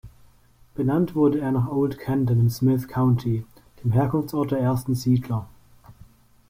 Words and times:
Benannt 0.73 1.13
wurde 1.13 1.39
er 1.41 1.51
nach 1.51 1.69
Old 1.69 1.99
Canton 1.99 2.39
im 2.39 2.49
Smith 2.49 2.87
County, 2.87 3.45
dem 3.83 3.91
Herkunftsort 3.91 4.49
der 4.49 4.57
ersten 4.57 4.95
Siedler. 4.95 5.47